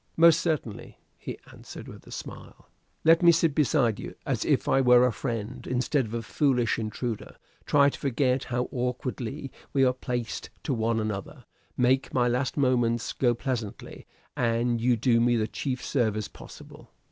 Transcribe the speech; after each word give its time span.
"Most 0.17 0.39
certainly," 0.39 0.97
he 1.15 1.37
answered 1.53 1.87
with 1.87 2.07
a 2.07 2.11
smile. 2.11 2.67
"Let 3.05 3.21
me 3.21 3.31
sit 3.31 3.53
beside 3.53 3.99
you 3.99 4.15
as 4.25 4.43
if 4.43 4.67
I 4.67 4.81
were 4.81 5.05
a 5.05 5.11
friend, 5.13 5.67
instead 5.67 6.05
of 6.05 6.15
a 6.15 6.23
foolish 6.23 6.79
intruder; 6.79 7.35
try 7.67 7.89
to 7.91 7.99
forget 7.99 8.45
how 8.45 8.67
awkwardly 8.71 9.51
we 9.73 9.83
are 9.85 9.93
placed 9.93 10.49
to 10.63 10.73
one 10.73 10.99
another; 10.99 11.45
make 11.77 12.15
my 12.15 12.27
last 12.27 12.57
moments 12.57 13.13
go 13.13 13.35
pleasantly; 13.35 14.07
and 14.35 14.81
you 14.81 14.97
do 14.97 15.21
me 15.21 15.35
the 15.37 15.47
chief 15.47 15.85
service 15.85 16.27
possible." 16.27 16.89